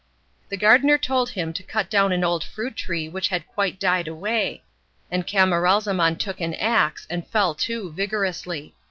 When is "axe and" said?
6.55-7.27